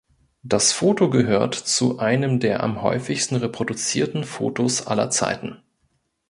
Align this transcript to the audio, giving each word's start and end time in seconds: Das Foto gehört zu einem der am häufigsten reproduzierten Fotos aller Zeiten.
Das 0.41 0.71
Foto 0.71 1.11
gehört 1.11 1.53
zu 1.53 1.99
einem 1.99 2.39
der 2.39 2.63
am 2.63 2.81
häufigsten 2.81 3.35
reproduzierten 3.35 4.23
Fotos 4.23 4.87
aller 4.87 5.11
Zeiten. 5.11 5.59